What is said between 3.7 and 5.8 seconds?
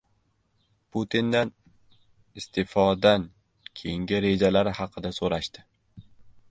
keyingi rejalari haqida so‘rashdi